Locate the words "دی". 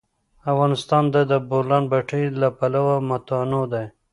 3.73-3.85